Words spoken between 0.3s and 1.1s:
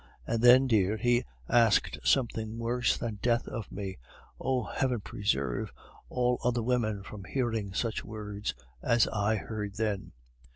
then, dear,